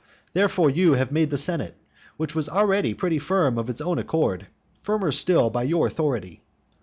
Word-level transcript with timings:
Therefore 0.33 0.71
you 0.71 0.93
have 0.93 1.11
made 1.11 1.29
the 1.29 1.37
senate, 1.37 1.77
which 2.17 2.33
was 2.33 2.49
already 2.49 2.95
pretty 2.95 3.19
firm 3.19 3.59
of 3.59 3.69
its 3.69 3.81
own 3.81 3.99
accord, 3.99 4.47
firmer 4.81 5.11
still 5.11 5.51
by 5.51 5.61
your 5.61 5.85
authority. 5.85 6.41